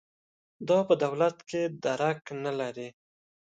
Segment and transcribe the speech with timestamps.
[0.67, 2.89] دا په دولت کې درک نه لري.